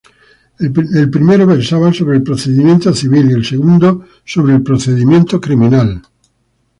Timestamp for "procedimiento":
2.23-2.91, 4.63-5.39